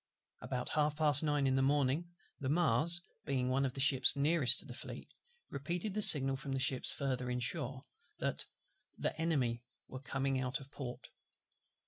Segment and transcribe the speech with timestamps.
[0.41, 2.09] About half past nine in the morning,
[2.39, 5.07] the Mars, being one of the ships nearest to the Fleet,
[5.51, 7.83] repeated the signal from the ships further in shore,
[8.17, 8.43] that
[8.97, 11.09] "the Enemy were coming out of port."